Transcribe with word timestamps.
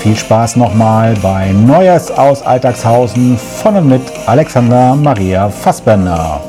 viel 0.00 0.16
Spaß 0.16 0.56
nochmal 0.56 1.14
bei 1.20 1.52
Neues 1.52 2.10
aus 2.10 2.40
Alltagshausen 2.40 3.36
von 3.36 3.76
und 3.76 3.88
mit 3.88 4.00
Alexander 4.24 4.96
Maria 4.96 5.50
Fassbender. 5.50 6.42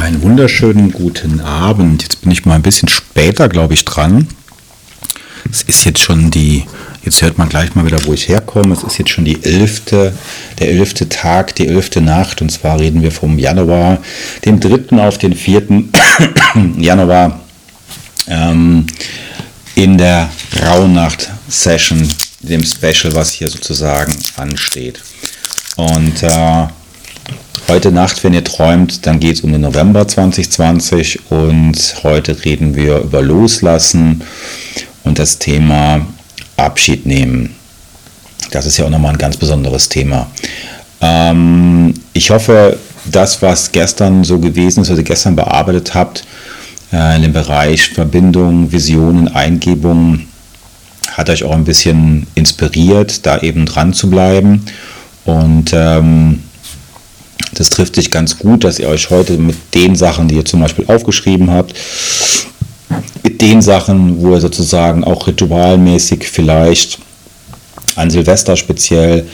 Einen 0.00 0.22
wunderschönen 0.22 0.92
guten 0.92 1.40
Abend. 1.40 2.02
Jetzt 2.02 2.22
bin 2.22 2.30
ich 2.30 2.46
mal 2.46 2.54
ein 2.54 2.62
bisschen 2.62 2.88
später, 2.88 3.48
glaube 3.48 3.74
ich, 3.74 3.84
dran. 3.84 4.28
Es 5.50 5.62
ist 5.62 5.84
jetzt 5.84 6.00
schon 6.00 6.30
die, 6.30 6.64
jetzt 7.04 7.22
hört 7.22 7.38
man 7.38 7.48
gleich 7.48 7.74
mal 7.74 7.86
wieder, 7.86 8.04
wo 8.06 8.12
ich 8.12 8.28
herkomme. 8.28 8.74
Es 8.74 8.82
ist 8.82 8.98
jetzt 8.98 9.10
schon 9.10 9.24
die 9.24 9.42
elfte, 9.44 10.12
der 10.58 10.70
elfte 10.70 11.08
Tag, 11.08 11.54
die 11.56 11.68
elfte 11.68 12.00
Nacht. 12.00 12.42
Und 12.42 12.50
zwar 12.50 12.80
reden 12.80 13.02
wir 13.02 13.12
vom 13.12 13.38
Januar, 13.38 13.98
dem 14.44 14.60
dritten 14.60 14.98
auf 14.98 15.18
den 15.18 15.34
vierten 15.34 15.92
Januar 16.78 17.40
ähm, 18.28 18.86
in 19.74 19.98
der 19.98 20.30
Rauhnacht-Session, 20.64 22.08
dem 22.40 22.64
Special, 22.64 23.14
was 23.14 23.32
hier 23.32 23.48
sozusagen 23.48 24.14
ansteht. 24.36 25.00
Und 25.76 26.22
äh, 26.22 26.66
Heute 27.66 27.90
Nacht, 27.92 28.22
wenn 28.22 28.34
ihr 28.34 28.44
träumt, 28.44 29.06
dann 29.06 29.20
geht 29.20 29.36
es 29.36 29.40
um 29.40 29.50
den 29.50 29.62
November 29.62 30.06
2020 30.06 31.30
und 31.30 31.96
heute 32.02 32.44
reden 32.44 32.76
wir 32.76 32.98
über 32.98 33.22
Loslassen 33.22 34.22
und 35.02 35.18
das 35.18 35.38
Thema 35.38 36.06
Abschied 36.56 37.06
nehmen. 37.06 37.54
Das 38.50 38.66
ist 38.66 38.76
ja 38.76 38.84
auch 38.84 38.90
nochmal 38.90 39.12
ein 39.12 39.18
ganz 39.18 39.36
besonderes 39.36 39.88
Thema. 39.88 40.30
Ähm, 41.00 41.94
ich 42.12 42.30
hoffe, 42.30 42.78
das, 43.04 43.42
was 43.42 43.72
gestern 43.72 44.24
so 44.24 44.38
gewesen 44.38 44.82
ist, 44.82 44.90
was 44.90 44.98
ihr 44.98 45.04
gestern 45.04 45.36
bearbeitet 45.36 45.94
habt, 45.94 46.24
äh, 46.92 47.16
in 47.16 47.22
dem 47.22 47.32
Bereich 47.32 47.90
Verbindung, 47.90 48.72
Visionen, 48.72 49.28
Eingebungen, 49.28 50.28
hat 51.12 51.30
euch 51.30 51.44
auch 51.44 51.52
ein 51.52 51.64
bisschen 51.64 52.26
inspiriert, 52.34 53.24
da 53.26 53.38
eben 53.38 53.66
dran 53.66 53.92
zu 53.92 54.10
bleiben. 54.10 54.64
Und 55.24 55.72
ähm, 55.72 56.42
das 57.54 57.70
trifft 57.70 57.94
sich 57.94 58.10
ganz 58.10 58.38
gut, 58.38 58.64
dass 58.64 58.78
ihr 58.78 58.88
euch 58.88 59.10
heute 59.10 59.38
mit 59.38 59.56
den 59.74 59.94
Sachen, 59.94 60.28
die 60.28 60.36
ihr 60.36 60.44
zum 60.44 60.60
Beispiel 60.60 60.86
aufgeschrieben 60.88 61.50
habt, 61.50 61.74
mit 63.34 63.40
den 63.42 63.62
Sachen, 63.62 64.22
wo 64.22 64.34
ihr 64.34 64.40
sozusagen 64.40 65.02
auch 65.02 65.26
ritualmäßig 65.26 66.28
vielleicht 66.28 66.98
an 67.96 68.08
Silvester 68.08 68.56
speziell 68.56 69.26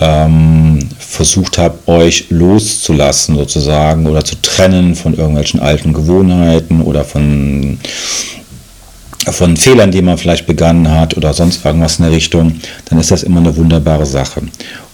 ähm, 0.00 0.80
versucht 0.98 1.58
habt, 1.58 1.86
euch 1.86 2.26
loszulassen 2.30 3.36
sozusagen 3.36 4.08
oder 4.08 4.24
zu 4.24 4.34
trennen 4.42 4.96
von 4.96 5.14
irgendwelchen 5.14 5.60
alten 5.60 5.92
Gewohnheiten 5.92 6.80
oder 6.80 7.04
von, 7.04 7.78
von 9.30 9.56
Fehlern, 9.56 9.92
die 9.92 10.02
man 10.02 10.18
vielleicht 10.18 10.46
begangen 10.46 10.90
hat 10.90 11.16
oder 11.16 11.32
sonst 11.32 11.64
irgendwas 11.64 12.00
in 12.00 12.06
der 12.06 12.12
Richtung, 12.12 12.56
dann 12.86 12.98
ist 12.98 13.12
das 13.12 13.22
immer 13.22 13.38
eine 13.38 13.56
wunderbare 13.56 14.06
Sache. 14.06 14.42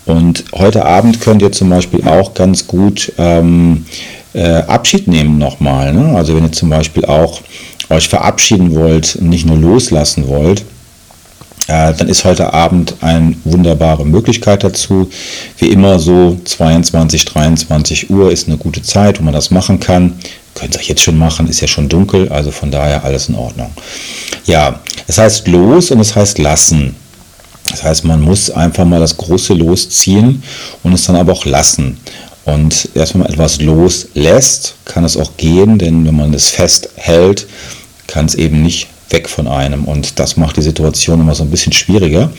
Und 0.05 0.45
heute 0.55 0.85
Abend 0.85 1.23
könnt 1.23 1.41
ihr 1.41 1.53
zum 1.53 1.71
Beispiel 1.71 2.07
auch 2.07 2.35
ganz 2.35 2.67
gut 2.67 3.11
ähm, 3.17 3.87
äh, 4.35 4.63
Abschied 4.63 5.09
nehmen 5.09 5.39
nochmal. 5.39 5.93
Ne? 5.93 6.17
Also 6.17 6.35
wenn 6.35 6.45
ihr 6.45 6.53
zum 6.53 6.71
Beispiel 6.71 7.05
auch 7.05 7.41
euch 7.89 8.09
verabschieden 8.09 8.75
wollt 8.75 9.17
und 9.17 9.29
nicht 9.29 9.47
nur 9.47 9.57
loslassen 9.57 10.29
wollt, 10.29 10.65
äh, 11.67 11.95
dann 11.95 12.09
ist 12.09 12.25
heute 12.25 12.53
Abend 12.53 12.95
eine 13.01 13.35
wunderbare 13.45 14.05
Möglichkeit 14.05 14.65
dazu. 14.65 15.09
Wie 15.59 15.69
immer 15.69 15.99
so 15.99 16.39
22, 16.45 17.25
23 17.27 18.11
Uhr 18.11 18.33
ist 18.33 18.49
eine 18.49 18.57
gute 18.57 18.83
Zeit, 18.83 19.21
wo 19.21 19.25
man 19.25 19.35
das 19.35 19.51
machen 19.51 19.79
kann. 19.79 20.15
Könnt 20.55 20.75
ihr 20.75 20.83
jetzt 20.83 21.03
schon 21.03 21.17
machen, 21.17 21.49
ist 21.49 21.61
ja 21.61 21.69
schon 21.69 21.89
dunkel, 21.89 22.29
also 22.29 22.51
von 22.51 22.73
daher 22.73 23.05
alles 23.05 23.29
in 23.29 23.37
Ordnung. 23.37 23.71
Ja, 24.47 24.81
es 25.07 25.19
heißt 25.19 25.47
los 25.47 25.93
und 25.93 26.01
es 26.01 26.17
heißt 26.17 26.39
lassen. 26.39 26.97
Das 27.71 27.85
heißt, 27.85 28.05
man 28.05 28.21
muss 28.21 28.51
einfach 28.51 28.85
mal 28.85 28.99
das 28.99 29.17
große 29.17 29.55
losziehen 29.55 30.43
und 30.83 30.93
es 30.93 31.05
dann 31.07 31.15
aber 31.15 31.33
auch 31.33 31.45
lassen. 31.45 31.99
Und 32.45 32.89
erst 32.95 33.15
wenn 33.15 33.23
man 33.23 33.33
etwas 33.33 33.61
loslässt, 33.61 34.75
kann 34.85 35.05
es 35.05 35.17
auch 35.17 35.37
gehen, 35.37 35.79
denn 35.79 36.07
wenn 36.07 36.17
man 36.17 36.33
es 36.35 36.49
festhält, 36.49 37.47
kann 38.07 38.27
es 38.27 38.35
eben 38.35 38.63
nicht 38.63 38.89
weg 39.11 39.29
von 39.29 39.47
einem. 39.47 39.85
Und 39.85 40.19
das 40.19 40.37
macht 40.37 40.57
die 40.57 40.63
Situation 40.63 41.21
immer 41.21 41.35
so 41.35 41.43
ein 41.43 41.51
bisschen 41.51 41.73
schwieriger. 41.73 42.31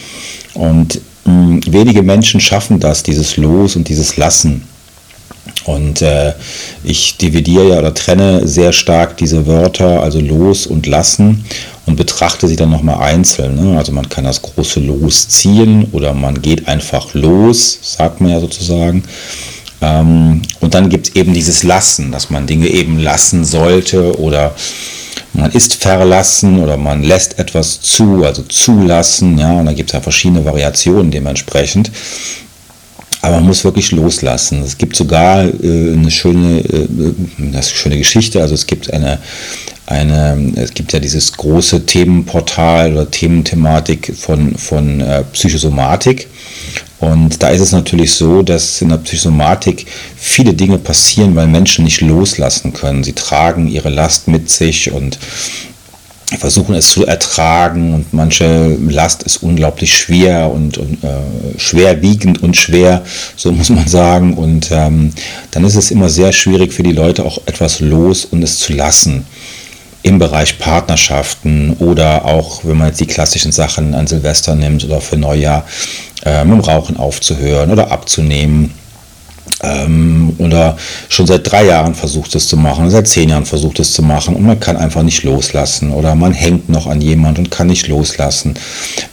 Und 0.53 1.01
mh, 1.25 1.31
hm, 1.31 1.61
wenige 1.67 2.01
Menschen 2.01 2.39
schaffen 2.39 2.79
das, 2.79 3.03
dieses 3.03 3.37
Los 3.37 3.75
und 3.75 3.87
dieses 3.87 4.17
Lassen. 4.17 4.63
Und 5.65 6.01
äh, 6.01 6.33
ich 6.83 7.17
dividiere 7.17 7.69
ja 7.69 7.79
oder 7.79 7.93
trenne 7.93 8.47
sehr 8.47 8.73
stark 8.73 9.17
diese 9.17 9.45
Wörter, 9.45 10.01
also 10.01 10.19
los 10.19 10.65
und 10.65 10.87
lassen 10.87 11.45
und 11.85 11.95
betrachte 11.97 12.47
sie 12.47 12.55
dann 12.55 12.71
nochmal 12.71 13.01
einzeln. 13.01 13.55
Ne? 13.55 13.77
Also 13.77 13.91
man 13.91 14.09
kann 14.09 14.23
das 14.23 14.41
große 14.41 14.79
Los 14.79 15.27
ziehen 15.27 15.87
oder 15.91 16.13
man 16.13 16.41
geht 16.41 16.67
einfach 16.67 17.13
los, 17.13 17.77
sagt 17.81 18.21
man 18.21 18.31
ja 18.31 18.39
sozusagen. 18.39 19.03
Ähm, 19.81 20.41
und 20.59 20.73
dann 20.73 20.89
gibt 20.89 21.09
es 21.09 21.15
eben 21.15 21.33
dieses 21.33 21.63
Lassen, 21.63 22.11
dass 22.11 22.29
man 22.29 22.47
Dinge 22.47 22.67
eben 22.67 22.99
lassen 22.99 23.43
sollte 23.43 24.17
oder 24.19 24.55
man 25.33 25.51
ist 25.51 25.75
verlassen 25.75 26.61
oder 26.61 26.77
man 26.77 27.03
lässt 27.03 27.39
etwas 27.39 27.81
zu, 27.81 28.23
also 28.23 28.43
zulassen. 28.43 29.37
Ja? 29.37 29.53
Und 29.53 29.65
da 29.65 29.73
gibt 29.73 29.89
es 29.89 29.93
ja 29.93 30.01
verschiedene 30.01 30.45
Variationen 30.45 31.11
dementsprechend. 31.11 31.91
Aber 33.21 33.35
man 33.35 33.45
muss 33.45 33.63
wirklich 33.63 33.91
loslassen. 33.91 34.63
Es 34.63 34.77
gibt 34.77 34.95
sogar 34.95 35.43
äh, 35.43 35.93
eine 35.93 36.09
schöne, 36.09 36.59
äh, 36.59 36.87
eine 37.39 37.61
schöne 37.63 37.97
Geschichte. 37.97 38.41
Also 38.41 38.55
es 38.55 38.65
gibt 38.65 38.91
eine, 38.91 39.19
eine, 39.85 40.53
es 40.55 40.73
gibt 40.73 40.91
ja 40.91 40.99
dieses 40.99 41.31
große 41.33 41.85
Themenportal 41.85 42.93
oder 42.93 43.09
Thementhematik 43.09 44.13
von, 44.17 44.55
von 44.55 45.01
äh, 45.01 45.23
Psychosomatik. 45.33 46.27
Und 46.99 47.41
da 47.41 47.49
ist 47.49 47.61
es 47.61 47.71
natürlich 47.71 48.13
so, 48.13 48.43
dass 48.43 48.81
in 48.81 48.89
der 48.89 48.97
Psychosomatik 48.97 49.87
viele 50.15 50.53
Dinge 50.53 50.77
passieren, 50.77 51.35
weil 51.35 51.47
Menschen 51.47 51.83
nicht 51.83 52.01
loslassen 52.01 52.73
können. 52.73 53.03
Sie 53.03 53.13
tragen 53.13 53.67
ihre 53.67 53.89
Last 53.89 54.27
mit 54.27 54.49
sich 54.49 54.91
und 54.91 55.17
versuchen 56.37 56.75
es 56.75 56.91
zu 56.91 57.05
ertragen 57.05 57.93
und 57.93 58.13
manche 58.13 58.77
Last 58.87 59.23
ist 59.23 59.43
unglaublich 59.43 59.97
schwer 59.97 60.49
und, 60.51 60.77
und 60.77 61.03
äh, 61.03 61.59
schwerwiegend 61.59 62.41
und 62.41 62.55
schwer, 62.55 63.03
so 63.35 63.51
muss 63.51 63.69
man 63.69 63.87
sagen. 63.87 64.35
Und 64.35 64.69
ähm, 64.71 65.11
dann 65.51 65.65
ist 65.65 65.75
es 65.75 65.91
immer 65.91 66.09
sehr 66.09 66.31
schwierig 66.31 66.71
für 66.71 66.83
die 66.83 66.93
Leute 66.93 67.25
auch 67.25 67.39
etwas 67.47 67.79
los 67.79 68.25
und 68.25 68.43
es 68.43 68.59
zu 68.59 68.73
lassen 68.73 69.25
im 70.03 70.19
Bereich 70.19 70.57
Partnerschaften 70.59 71.73
oder 71.79 72.25
auch, 72.25 72.63
wenn 72.63 72.77
man 72.77 72.87
jetzt 72.87 72.99
die 72.99 73.07
klassischen 73.07 73.51
Sachen 73.51 73.93
an 73.93 74.07
Silvester 74.07 74.55
nimmt 74.55 74.83
oder 74.83 75.01
für 75.01 75.17
Neujahr, 75.17 75.65
äh, 76.25 76.43
mit 76.43 76.53
dem 76.53 76.59
Rauchen 76.61 76.97
aufzuhören 76.97 77.71
oder 77.71 77.91
abzunehmen 77.91 78.71
ähm, 79.63 80.33
oder 80.37 80.77
schon 81.09 81.27
seit 81.27 81.49
drei 81.51 81.65
Jahren 81.65 81.93
versucht 81.93 82.35
es 82.35 82.47
zu 82.47 82.57
machen, 82.57 82.89
seit 82.89 83.07
zehn 83.07 83.29
Jahren 83.29 83.45
versucht 83.45 83.79
es 83.79 83.93
zu 83.93 84.01
machen 84.01 84.35
und 84.35 84.43
man 84.43 84.59
kann 84.59 84.77
einfach 84.77 85.03
nicht 85.03 85.23
loslassen 85.23 85.91
oder 85.91 86.15
man 86.15 86.33
hängt 86.33 86.69
noch 86.69 86.87
an 86.87 87.01
jemand 87.01 87.37
und 87.39 87.51
kann 87.51 87.67
nicht 87.67 87.87
loslassen. 87.87 88.55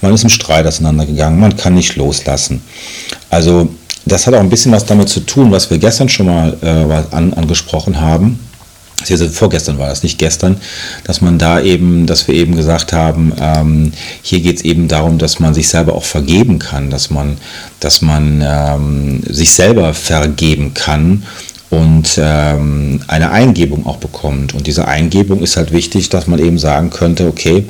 Man 0.00 0.14
ist 0.14 0.22
im 0.22 0.30
Streit 0.30 0.66
auseinandergegangen, 0.66 1.38
man 1.38 1.56
kann 1.56 1.74
nicht 1.74 1.96
loslassen. 1.96 2.62
Also 3.30 3.68
das 4.06 4.26
hat 4.26 4.34
auch 4.34 4.40
ein 4.40 4.48
bisschen 4.48 4.72
was 4.72 4.86
damit 4.86 5.08
zu 5.08 5.20
tun, 5.20 5.50
was 5.50 5.70
wir 5.70 5.78
gestern 5.78 6.08
schon 6.08 6.26
mal 6.26 6.56
äh, 6.62 7.14
an, 7.14 7.34
angesprochen 7.34 8.00
haben. 8.00 8.40
Also 9.10 9.28
vorgestern 9.28 9.78
war 9.78 9.88
das, 9.88 10.02
nicht 10.02 10.18
gestern, 10.18 10.60
dass 11.04 11.20
man 11.20 11.38
da 11.38 11.60
eben, 11.60 12.06
dass 12.06 12.28
wir 12.28 12.34
eben 12.34 12.56
gesagt 12.56 12.92
haben, 12.92 13.32
ähm, 13.40 13.92
hier 14.22 14.40
geht 14.40 14.56
es 14.56 14.64
eben 14.64 14.88
darum, 14.88 15.18
dass 15.18 15.40
man 15.40 15.54
sich 15.54 15.68
selber 15.68 15.94
auch 15.94 16.04
vergeben 16.04 16.58
kann, 16.58 16.90
dass 16.90 17.10
man, 17.10 17.38
dass 17.80 18.02
man 18.02 18.42
ähm, 18.44 19.22
sich 19.28 19.52
selber 19.52 19.94
vergeben 19.94 20.74
kann 20.74 21.24
und 21.70 22.18
ähm, 22.20 23.00
eine 23.08 23.30
Eingebung 23.30 23.86
auch 23.86 23.98
bekommt. 23.98 24.54
Und 24.54 24.66
diese 24.66 24.88
Eingebung 24.88 25.42
ist 25.42 25.56
halt 25.56 25.72
wichtig, 25.72 26.08
dass 26.08 26.26
man 26.26 26.38
eben 26.38 26.58
sagen 26.58 26.90
könnte, 26.90 27.26
okay, 27.26 27.66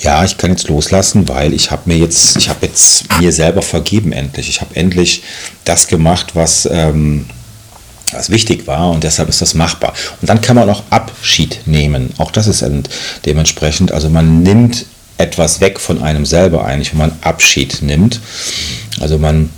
ja, 0.00 0.24
ich 0.24 0.36
kann 0.36 0.50
jetzt 0.50 0.68
loslassen, 0.68 1.28
weil 1.28 1.52
ich 1.52 1.70
habe 1.70 1.82
mir 1.86 1.96
jetzt, 1.96 2.36
ich 2.36 2.48
habe 2.48 2.66
jetzt 2.66 3.04
mir 3.20 3.30
selber 3.30 3.62
vergeben 3.62 4.12
endlich. 4.12 4.48
Ich 4.48 4.60
habe 4.60 4.74
endlich 4.74 5.22
das 5.64 5.86
gemacht, 5.86 6.34
was 6.34 6.68
ähm, 6.70 7.26
was 8.12 8.30
wichtig 8.30 8.66
war 8.66 8.90
und 8.90 9.04
deshalb 9.04 9.28
ist 9.28 9.42
das 9.42 9.54
machbar. 9.54 9.94
Und 10.20 10.28
dann 10.28 10.40
kann 10.40 10.56
man 10.56 10.68
auch 10.68 10.82
Abschied 10.90 11.60
nehmen. 11.66 12.10
Auch 12.18 12.30
das 12.30 12.46
ist 12.46 12.64
dementsprechend, 13.24 13.92
also 13.92 14.08
man 14.08 14.42
nimmt 14.42 14.86
etwas 15.18 15.60
weg 15.60 15.78
von 15.78 16.02
einem 16.02 16.26
selber 16.26 16.64
eigentlich, 16.64 16.92
wenn 16.92 16.98
man 16.98 17.12
Abschied 17.22 17.82
nimmt. 17.82 18.20
Also 19.00 19.18
man, 19.18 19.50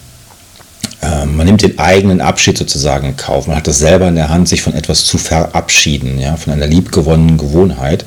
äh, 1.02 1.26
man 1.26 1.46
nimmt 1.46 1.62
den 1.62 1.78
eigenen 1.78 2.20
Abschied 2.20 2.58
sozusagen 2.58 3.08
in 3.08 3.16
Kauf. 3.16 3.46
Man 3.46 3.56
hat 3.56 3.66
das 3.66 3.78
selber 3.78 4.08
in 4.08 4.16
der 4.16 4.28
Hand, 4.28 4.48
sich 4.48 4.62
von 4.62 4.74
etwas 4.74 5.04
zu 5.04 5.18
verabschieden, 5.18 6.18
ja, 6.18 6.36
von 6.36 6.52
einer 6.52 6.66
liebgewonnenen 6.66 7.38
Gewohnheit. 7.38 8.04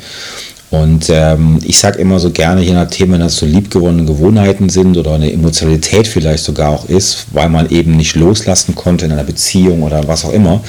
Und 0.69 1.09
ähm, 1.09 1.59
ich 1.63 1.79
sage 1.79 1.99
immer 1.99 2.19
so 2.19 2.31
gerne, 2.31 2.61
je 2.61 2.73
nachdem, 2.73 3.13
wenn 3.13 3.21
das 3.21 3.37
so 3.37 3.45
liebgewonnene 3.45 4.05
Gewohnheiten 4.05 4.67
sind 4.67 4.97
oder 4.97 5.13
eine 5.13 5.31
Emotionalität 5.31 6.07
vielleicht 6.07 6.43
sogar 6.43 6.71
auch 6.71 6.89
ist, 6.89 7.27
weil 7.31 7.47
man 7.47 7.69
eben 7.69 7.95
nicht 7.95 8.15
loslassen 8.15 8.75
konnte 8.75 9.05
in 9.05 9.13
einer 9.13 9.23
Beziehung 9.23 9.83
oder 9.83 10.05
was 10.07 10.25
auch 10.25 10.33
immer, 10.33 10.61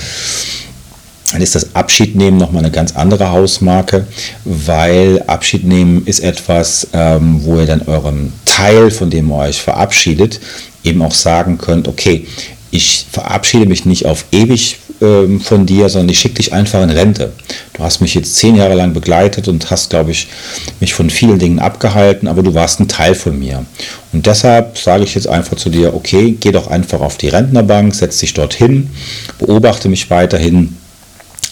dann 1.32 1.42
ist 1.42 1.54
das 1.54 1.74
Abschiednehmen 1.74 2.38
nochmal 2.38 2.64
eine 2.64 2.70
ganz 2.70 2.96
andere 2.96 3.30
Hausmarke, 3.30 4.06
weil 4.44 5.22
Abschiednehmen 5.26 6.06
ist 6.06 6.20
etwas, 6.20 6.88
ähm, 6.92 7.40
wo 7.44 7.58
ihr 7.58 7.66
dann 7.66 7.82
eurem 7.82 8.32
Teil, 8.44 8.90
von 8.90 9.10
dem 9.10 9.30
ihr 9.30 9.36
euch 9.36 9.60
verabschiedet, 9.60 10.40
eben 10.84 11.02
auch 11.02 11.12
sagen 11.12 11.58
könnt, 11.58 11.88
okay, 11.88 12.26
ich 12.70 13.06
verabschiede 13.10 13.66
mich 13.66 13.84
nicht 13.84 14.06
auf 14.06 14.24
ewig 14.30 14.78
ähm, 15.00 15.40
von 15.40 15.66
dir, 15.66 15.88
sondern 15.88 16.08
ich 16.08 16.18
schicke 16.18 16.36
dich 16.36 16.52
einfach 16.52 16.82
in 16.82 16.90
Rente. 16.90 17.32
Du 17.74 17.82
hast 17.82 18.00
mich 18.00 18.14
jetzt 18.14 18.36
zehn 18.36 18.56
Jahre 18.56 18.74
lang 18.74 18.92
begleitet 18.92 19.48
und 19.48 19.70
hast, 19.70 19.90
glaube 19.90 20.10
ich, 20.10 20.28
mich 20.80 20.94
von 20.94 21.10
vielen 21.10 21.38
Dingen 21.38 21.58
abgehalten, 21.58 22.28
aber 22.28 22.42
du 22.42 22.54
warst 22.54 22.80
ein 22.80 22.88
Teil 22.88 23.14
von 23.14 23.38
mir. 23.38 23.64
Und 24.12 24.26
deshalb 24.26 24.78
sage 24.78 25.04
ich 25.04 25.14
jetzt 25.14 25.28
einfach 25.28 25.56
zu 25.56 25.70
dir, 25.70 25.94
okay, 25.94 26.36
geh 26.38 26.52
doch 26.52 26.68
einfach 26.68 27.00
auf 27.00 27.16
die 27.16 27.28
Rentnerbank, 27.28 27.94
setz 27.94 28.18
dich 28.18 28.34
dorthin, 28.34 28.90
beobachte 29.38 29.88
mich 29.88 30.10
weiterhin 30.10 30.76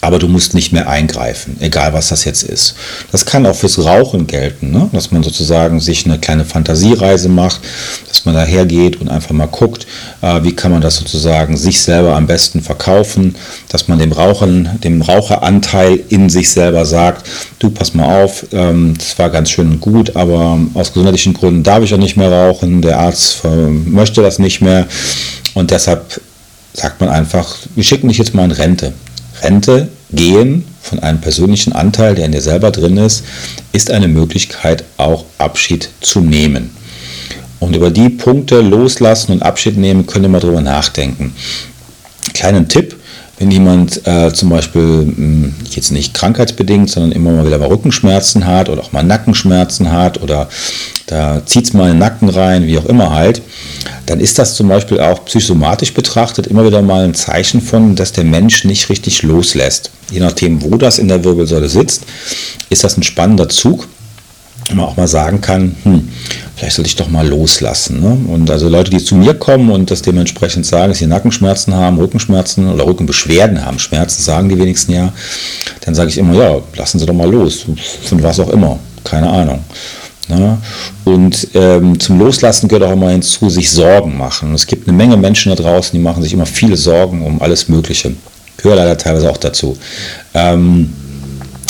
aber 0.01 0.19
du 0.19 0.29
musst 0.29 0.55
nicht 0.55 0.73
mehr 0.73 0.89
eingreifen, 0.89 1.57
egal 1.61 1.93
was 1.93 2.09
das 2.09 2.25
jetzt 2.25 2.43
ist. 2.43 2.75
Das 3.13 3.25
kann 3.25 3.47
auch 3.47 3.55
fürs 3.55 3.83
Rauchen 3.83 4.27
gelten, 4.27 4.71
ne? 4.71 4.89
dass 4.93 5.11
man 5.11 5.23
sozusagen 5.23 5.81
sich 5.81 6.05
eine 6.05 6.19
kleine 6.19 6.45
Fantasiereise 6.45 7.29
macht, 7.29 7.61
dass 8.09 8.25
man 8.25 8.35
daher 8.35 8.67
geht 8.67 9.01
und 9.01 9.09
einfach 9.09 9.33
mal 9.33 9.47
guckt, 9.47 9.87
äh, 10.23 10.43
wie 10.43 10.55
kann 10.55 10.73
man 10.73 10.81
das 10.81 10.97
sozusagen 10.97 11.57
sich 11.57 11.81
selber 11.81 12.15
am 12.15 12.27
besten 12.27 12.63
verkaufen, 12.63 13.35
dass 13.69 13.89
man 13.89 13.99
dem 13.99 14.13
Rauchen, 14.13 14.69
dem 14.83 15.03
Raucheranteil 15.03 16.01
in 16.09 16.31
sich 16.31 16.51
selber 16.51 16.85
sagt, 16.85 17.27
du 17.59 17.71
pass 17.71 17.95
mal 17.95 18.25
auf, 18.25 18.47
ähm, 18.53 18.95
das 18.97 19.19
war 19.19 19.31
ganz 19.31 19.51
schön 19.51 19.71
und 19.71 19.81
gut, 19.81 20.15
aber 20.15 20.59
aus 20.75 20.93
gesundheitlichen 20.93 21.35
Gründen 21.35 21.63
darf 21.63 21.83
ich 21.83 21.93
auch 21.95 21.99
nicht 21.99 22.17
mehr 22.17 22.31
rauchen, 22.31 22.83
der 22.83 22.99
Arzt 22.99 23.43
möchte 23.45 24.23
das 24.23 24.39
nicht 24.39 24.61
mehr 24.61 24.87
und 25.55 25.71
deshalb 25.71 26.21
sagt 26.77 27.01
man 27.01 27.09
einfach, 27.09 27.57
wir 27.75 27.85
schicken 27.85 28.09
dich 28.09 28.19
jetzt 28.19 28.35
mal 28.35 28.45
in 28.45 28.51
Rente. 28.51 28.93
Rente 29.43 29.89
gehen 30.11 30.65
von 30.83 31.01
einem 31.01 31.21
persönlichen 31.21 31.73
Anteil, 31.73 32.15
der 32.15 32.27
in 32.27 32.33
dir 32.33 32.41
selber 32.41 32.71
drin 32.71 32.97
ist, 32.97 33.25
ist 33.73 33.91
eine 33.91 34.09
Möglichkeit, 34.09 34.85
auch 34.97 35.25
Abschied 35.39 35.89
zu 36.01 36.21
nehmen. 36.21 36.71
Und 37.59 37.75
über 37.75 37.91
die 37.91 38.09
Punkte 38.09 38.61
loslassen 38.61 39.33
und 39.33 39.43
Abschied 39.43 39.77
nehmen, 39.77 40.07
könnt 40.07 40.25
ihr 40.25 40.29
mal 40.29 40.41
drüber 40.41 40.61
nachdenken. 40.61 41.35
Kleinen 42.35 42.69
Tipp, 42.69 42.97
wenn 43.39 43.51
jemand 43.51 44.07
äh, 44.07 44.33
zum 44.33 44.51
Beispiel 44.51 44.83
mh, 44.83 45.15
hm, 45.17 45.55
jetzt 45.71 45.91
nicht 45.91 46.15
krankheitsbedingt, 46.15 46.91
sondern 46.91 47.13
immer 47.13 47.33
mal 47.33 47.47
wieder 47.47 47.59
mal 47.59 47.69
Rückenschmerzen 47.69 48.47
hat 48.47 48.69
oder 48.69 48.83
auch 48.83 48.93
mal 48.93 49.03
Nackenschmerzen 49.03 49.93
hat 49.93 50.23
oder 50.23 50.49
da 51.07 51.45
zieht 51.47 51.67
es 51.67 51.73
mal 51.73 51.87
in 51.87 51.95
den 51.95 51.99
Nacken 51.99 52.29
rein, 52.29 52.67
wie 52.67 52.79
auch 52.79 52.87
immer 52.87 53.11
halt, 53.11 53.43
dann 54.07 54.21
ist 54.21 54.39
das 54.39 54.55
zum 54.55 54.69
Beispiel 54.69 55.01
auch 55.01 55.25
psychosomatisch 55.25 55.95
betrachtet 55.95 56.47
immer 56.47 56.67
wieder 56.67 56.83
mal 56.83 57.05
ein 57.05 57.15
Zeichen 57.15 57.61
von, 57.61 57.95
dass 57.95 58.13
der 58.13 58.25
Mensch 58.25 58.65
nicht 58.65 58.89
richtig 58.89 59.23
loslässt. 59.23 59.91
Je 60.11 60.21
nachdem, 60.21 60.63
wo 60.63 60.77
das 60.77 60.99
in 60.99 61.09
der 61.09 61.25
Wirbelsäule 61.25 61.69
sitzt, 61.69 62.05
ist 62.71 62.85
das 62.85 62.97
ein 62.97 63.03
spannender 63.05 63.49
Zug, 63.49 63.87
wo 64.69 64.75
man 64.75 64.87
auch 64.87 64.97
mal 64.97 65.07
sagen 65.07 65.41
kann, 65.41 65.77
hm, 65.85 66.09
vielleicht 66.57 66.77
sollte 66.77 66.89
ich 66.89 66.97
doch 66.97 67.09
mal 67.09 67.27
loslassen. 67.27 68.01
Ne? 68.01 68.33
Und 68.33 68.51
also 68.51 68.69
Leute, 68.69 68.91
die 68.91 68.99
zu 68.99 69.15
mir 69.15 69.35
kommen 69.35 69.71
und 69.71 69.91
das 69.91 70.03
dementsprechend 70.03 70.67
sagen, 70.67 70.89
dass 70.89 70.99
sie 70.99 71.07
Nackenschmerzen 71.07 71.75
haben, 71.75 71.99
Rückenschmerzen 71.99 72.69
oder 72.73 72.85
Rückenbeschwerden 72.85 73.65
haben, 73.65 73.79
Schmerzen 73.79 74.23
sagen 74.23 74.49
die 74.49 74.59
wenigsten 74.59 74.93
ja, 74.93 75.13
dann 75.85 75.95
sage 75.95 76.11
ich 76.11 76.19
immer, 76.19 76.35
ja, 76.35 76.61
lassen 76.75 76.99
Sie 76.99 77.07
doch 77.07 77.15
mal 77.15 77.31
los, 77.31 77.65
von 78.05 78.23
was 78.23 78.41
auch 78.41 78.51
immer, 78.51 78.79
keine 79.05 79.29
Ahnung. 79.29 79.61
Ne? 80.29 80.59
Und 81.05 81.49
ähm, 81.55 81.99
zum 82.01 82.19
Loslassen 82.19 82.69
gehört 82.69 82.89
auch 82.89 82.93
immer 82.93 83.11
hinzu, 83.11 83.49
sich 83.49 83.71
Sorgen 83.71 84.17
machen. 84.17 84.55
Es 84.55 84.67
gibt 84.67 84.89
eine 84.89 84.97
Menge 84.97 85.17
Menschen 85.17 85.55
da 85.55 85.63
draußen, 85.63 85.93
die 85.93 86.03
machen 86.03 86.23
sich 86.23 86.33
immer 86.33 86.47
viele 86.47 86.77
Sorgen 86.77 87.25
um 87.25 87.41
alles 87.41 87.69
Mögliche. 87.69 88.13
Gehört 88.57 88.79
leider 88.79 88.99
teilweise 88.99 89.31
auch 89.31 89.37
dazu. 89.37 89.77
Ähm, 90.35 90.93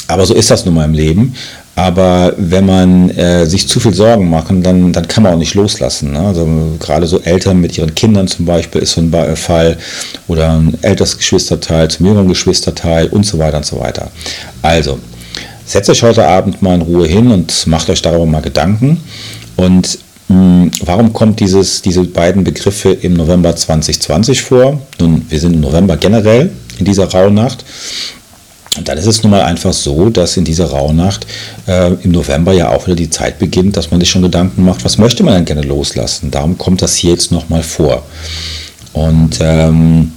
aber 0.08 0.24
so 0.24 0.34
ist 0.34 0.50
das 0.50 0.64
nun 0.64 0.74
mal 0.74 0.84
im 0.84 0.94
Leben. 0.94 1.34
Aber 1.74 2.32
wenn 2.38 2.64
man 2.64 3.10
äh, 3.10 3.44
sich 3.44 3.68
zu 3.68 3.80
viel 3.80 3.92
Sorgen 3.92 4.30
macht, 4.30 4.46
dann, 4.48 4.94
dann 4.94 5.08
kann 5.08 5.22
man 5.22 5.34
auch 5.34 5.38
nicht 5.38 5.54
loslassen. 5.54 6.12
Ne? 6.12 6.20
Also 6.20 6.48
gerade 6.80 7.06
so 7.06 7.20
Eltern 7.20 7.60
mit 7.60 7.76
ihren 7.76 7.94
Kindern 7.94 8.28
zum 8.28 8.46
Beispiel 8.46 8.80
ist 8.80 8.92
so 8.92 9.02
ein 9.02 9.36
Fall 9.36 9.76
oder 10.26 10.52
ein 10.52 10.78
älteres 10.80 11.18
Geschwisterteil 11.18 11.88
zum 11.90 12.06
jüngeren 12.06 12.28
Geschwisterteil 12.28 13.08
und 13.08 13.26
so 13.26 13.38
weiter 13.38 13.58
und 13.58 13.66
so 13.66 13.78
weiter. 13.78 14.10
Also 14.62 14.98
setzt 15.66 15.90
euch 15.90 16.02
heute 16.02 16.26
Abend 16.26 16.62
mal 16.62 16.74
in 16.74 16.82
Ruhe 16.82 17.06
hin 17.06 17.30
und 17.30 17.66
macht 17.66 17.90
euch 17.90 18.00
darüber 18.00 18.26
mal 18.26 18.42
Gedanken. 18.42 19.02
Und 19.56 19.98
mh, 20.28 20.36
hm, 20.36 20.70
warum 20.84 21.12
kommt 21.12 21.40
dieses, 21.40 21.82
diese 21.82 22.04
beiden 22.04 22.44
Begriffe 22.44 22.92
im 22.92 23.14
November 23.14 23.54
2020 23.54 24.42
vor? 24.42 24.80
Nun, 24.98 25.26
wir 25.28 25.40
sind 25.40 25.54
im 25.54 25.60
November 25.60 25.96
generell 25.96 26.50
in 26.78 26.84
dieser 26.84 27.10
Rauhnacht. 27.10 27.64
Und 28.76 28.88
dann 28.88 28.98
ist 28.98 29.06
es 29.06 29.22
nun 29.22 29.30
mal 29.30 29.42
einfach 29.42 29.72
so, 29.72 30.10
dass 30.10 30.36
in 30.36 30.44
dieser 30.44 30.66
Rauhnacht 30.66 31.26
äh, 31.66 31.94
im 32.02 32.12
November 32.12 32.52
ja 32.52 32.68
auch 32.68 32.86
wieder 32.86 32.96
die 32.96 33.08
Zeit 33.08 33.38
beginnt, 33.38 33.76
dass 33.76 33.90
man 33.90 34.00
sich 34.00 34.10
schon 34.10 34.22
Gedanken 34.22 34.64
macht, 34.64 34.84
was 34.84 34.98
möchte 34.98 35.22
man 35.22 35.34
denn 35.34 35.44
gerne 35.46 35.62
loslassen. 35.62 36.30
Darum 36.30 36.58
kommt 36.58 36.82
das 36.82 36.94
hier 36.94 37.12
jetzt 37.12 37.32
nochmal 37.32 37.62
vor. 37.62 38.04
Und 38.92 39.38
ähm, 39.40 40.12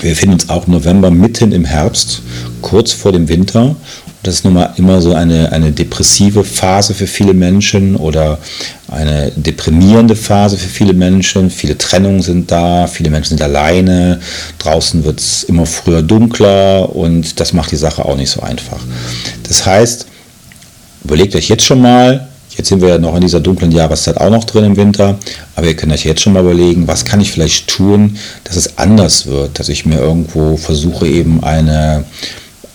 wir 0.00 0.10
befinden 0.10 0.34
uns 0.34 0.48
auch 0.48 0.66
im 0.66 0.74
November 0.74 1.10
mitten 1.10 1.52
im 1.52 1.64
Herbst, 1.64 2.22
kurz 2.62 2.92
vor 2.92 3.12
dem 3.12 3.28
Winter. 3.28 3.76
Das 4.22 4.34
ist 4.34 4.44
nun 4.44 4.54
mal 4.54 4.74
immer 4.76 5.00
so 5.00 5.14
eine, 5.14 5.52
eine 5.52 5.70
depressive 5.70 6.42
Phase 6.42 6.94
für 6.94 7.06
viele 7.06 7.34
Menschen 7.34 7.94
oder 7.94 8.38
eine 8.88 9.30
deprimierende 9.36 10.16
Phase 10.16 10.58
für 10.58 10.68
viele 10.68 10.92
Menschen. 10.92 11.50
Viele 11.50 11.78
Trennungen 11.78 12.22
sind 12.22 12.50
da, 12.50 12.86
viele 12.86 13.10
Menschen 13.10 13.30
sind 13.30 13.42
alleine, 13.42 14.20
draußen 14.58 15.04
wird 15.04 15.20
es 15.20 15.44
immer 15.44 15.66
früher 15.66 16.02
dunkler 16.02 16.94
und 16.94 17.38
das 17.38 17.52
macht 17.52 17.70
die 17.70 17.76
Sache 17.76 18.04
auch 18.04 18.16
nicht 18.16 18.30
so 18.30 18.40
einfach. 18.42 18.80
Das 19.44 19.64
heißt, 19.64 20.06
überlegt 21.04 21.36
euch 21.36 21.48
jetzt 21.48 21.64
schon 21.64 21.80
mal, 21.80 22.28
Jetzt 22.58 22.70
sind 22.70 22.82
wir 22.82 22.88
ja 22.88 22.98
noch 22.98 23.14
in 23.14 23.20
dieser 23.20 23.38
dunklen 23.38 23.70
Jahreszeit 23.70 24.16
auch 24.16 24.30
noch 24.30 24.42
drin 24.42 24.64
im 24.64 24.76
Winter, 24.76 25.16
aber 25.54 25.68
ihr 25.68 25.76
könnt 25.76 25.92
euch 25.92 26.04
jetzt 26.04 26.22
schon 26.22 26.32
mal 26.32 26.42
überlegen, 26.42 26.88
was 26.88 27.04
kann 27.04 27.20
ich 27.20 27.30
vielleicht 27.30 27.68
tun, 27.68 28.18
dass 28.42 28.56
es 28.56 28.78
anders 28.78 29.26
wird, 29.26 29.60
dass 29.60 29.68
ich 29.68 29.86
mir 29.86 30.00
irgendwo 30.00 30.56
versuche 30.56 31.06
eben 31.06 31.44
eine 31.44 32.04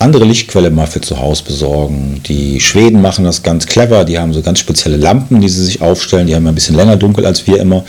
andere 0.03 0.25
Lichtquelle 0.25 0.69
mal 0.69 0.86
für 0.86 1.01
zu 1.01 1.19
Hause 1.19 1.43
besorgen. 1.43 2.22
Die 2.27 2.60
Schweden 2.60 3.01
machen 3.01 3.25
das 3.25 3.41
ganz 3.41 3.65
clever, 3.65 4.03
die 4.05 4.19
haben 4.19 4.33
so 4.33 4.41
ganz 4.41 4.60
spezielle 4.60 4.98
Lampen, 4.98 5.41
die 5.41 5.50
sie 5.50 5.63
sich 5.63 5.81
aufstellen, 5.81 6.27
die 6.27 6.36
haben 6.36 6.45
ein 6.45 6.55
bisschen 6.55 6.75
länger 6.75 6.98
dunkel 6.98 7.25
als 7.25 7.48
wir 7.48 7.60
immer. 7.60 7.83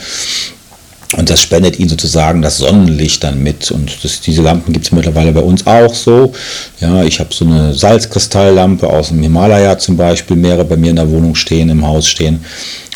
Und 1.17 1.29
das 1.29 1.41
spendet 1.41 1.79
ihnen 1.79 1.89
sozusagen 1.89 2.41
das 2.41 2.57
Sonnenlicht 2.57 3.23
dann 3.23 3.41
mit. 3.41 3.71
Und 3.71 4.03
das, 4.03 4.21
diese 4.21 4.41
Lampen 4.41 4.73
gibt 4.73 4.85
es 4.85 4.91
mittlerweile 4.91 5.31
bei 5.31 5.41
uns 5.41 5.65
auch 5.65 5.93
so. 5.93 6.33
Ja, 6.81 7.03
ich 7.03 7.19
habe 7.19 7.33
so 7.33 7.45
eine 7.45 7.73
Salzkristalllampe 7.73 8.89
aus 8.89 9.09
dem 9.09 9.21
Himalaya 9.21 9.77
zum 9.77 9.95
Beispiel, 9.95 10.35
mehrere 10.35 10.65
bei 10.65 10.75
mir 10.75 10.89
in 10.89 10.97
der 10.97 11.09
Wohnung 11.09 11.35
stehen, 11.35 11.69
im 11.69 11.85
Haus 11.85 12.07
stehen. 12.07 12.43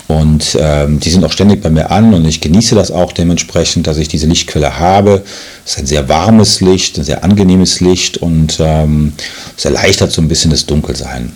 Und 0.10 0.58
ähm, 0.60 1.00
die 1.00 1.12
sind 1.12 1.24
auch 1.24 1.32
ständig 1.32 1.62
bei 1.62 1.70
mir 1.70 1.92
an 1.92 2.16
und 2.16 2.26
ich 2.26 2.42
genieße 2.42 2.74
das 2.74 2.90
auch 2.90 3.12
dementsprechend, 3.14 3.86
dass 3.86 3.98
ich 3.98 4.08
diese 4.08 4.26
Lichtquelle 4.26 4.80
habe. 4.80 5.22
Es 5.64 5.74
ist 5.74 5.80
ein 5.80 5.86
sehr 5.86 6.10
warmes 6.10 6.62
Licht, 6.62 6.98
ein 6.98 7.04
sehr 7.04 7.24
angenehmes 7.24 7.80
Licht 7.80 8.18
und 8.18 8.58
ähm, 8.60 9.14
es 9.56 9.66
erleichtert 9.66 10.12
so 10.12 10.20
ein 10.24 10.28
bisschen 10.28 10.50
das 10.50 10.66
Dunkelsein. 10.66 11.32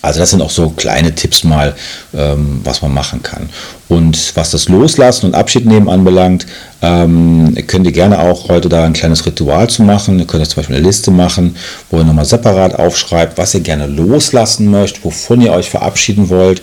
Also 0.00 0.20
das 0.20 0.30
sind 0.30 0.40
auch 0.40 0.50
so 0.50 0.70
kleine 0.70 1.14
Tipps 1.14 1.44
mal, 1.44 1.74
ähm, 2.14 2.62
was 2.64 2.80
man 2.80 2.94
machen 2.94 3.22
kann. 3.22 3.50
Und 3.88 4.32
was 4.36 4.50
das 4.50 4.70
Loslassen 4.70 5.26
und 5.26 5.34
Abschied 5.34 5.66
nehmen 5.66 5.90
anbelangt, 5.90 6.46
ähm, 6.80 7.54
könnt 7.66 7.84
ihr 7.84 7.92
gerne 7.92 8.20
auch 8.20 8.48
heute 8.48 8.70
da 8.70 8.84
ein 8.84 8.94
kleines 8.94 9.26
Ritual 9.26 9.68
zu 9.68 9.82
machen. 9.82 10.18
Ihr 10.18 10.26
könnt 10.26 10.48
zum 10.48 10.56
Beispiel 10.56 10.76
eine 10.76 10.86
Liste 10.86 11.10
machen, 11.10 11.56
wo 11.90 11.98
ihr 11.98 12.04
nochmal 12.04 12.24
separat 12.24 12.74
aufschreibt, 12.74 13.36
was 13.36 13.52
ihr 13.52 13.60
gerne 13.60 13.86
loslassen 13.86 14.70
möchtet, 14.70 15.04
wovon 15.04 15.42
ihr 15.42 15.52
euch 15.52 15.68
verabschieden 15.68 16.30
wollt. 16.30 16.62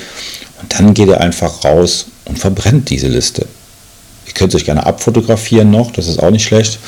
Und 0.62 0.74
dann 0.74 0.94
geht 0.94 1.08
ihr 1.08 1.22
einfach 1.22 1.64
raus 1.64 2.08
und 2.26 2.38
verbrennt 2.38 2.90
diese 2.90 3.08
Liste. 3.08 3.46
Ihr 4.28 4.34
könnt 4.34 4.54
euch 4.54 4.66
gerne 4.66 4.86
abfotografieren 4.86 5.72
noch, 5.72 5.92
das 5.92 6.08
ist 6.08 6.22
auch 6.22 6.30
nicht 6.30 6.44
schlecht. 6.44 6.80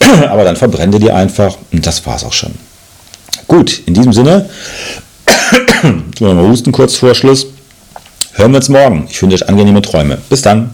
Aber 0.28 0.44
dann 0.44 0.56
verbrennt 0.56 0.94
ihr 0.94 1.00
die 1.00 1.10
einfach 1.10 1.56
und 1.72 1.86
das 1.86 2.04
war 2.06 2.16
es 2.16 2.24
auch 2.24 2.32
schon. 2.32 2.54
Gut, 3.48 3.82
in 3.86 3.94
diesem 3.94 4.12
Sinne 4.12 4.48
mal 6.20 6.48
husten 6.48 6.72
kurz 6.72 6.96
vor 6.96 7.14
Schluss. 7.14 7.46
Hören 8.34 8.52
wir 8.52 8.58
uns 8.58 8.68
morgen. 8.68 9.08
Ich 9.10 9.20
wünsche 9.20 9.34
euch 9.34 9.48
angenehme 9.48 9.82
Träume. 9.82 10.18
Bis 10.28 10.42
dann. 10.42 10.70